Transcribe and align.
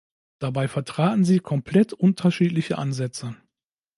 Dabei 0.39 0.67
vertraten 0.67 1.25
sie 1.25 1.39
komplett 1.39 1.93
unterschiedliche 1.93 2.79
Ansätze. 2.79 3.35